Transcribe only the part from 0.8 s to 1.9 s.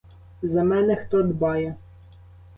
хто дбає?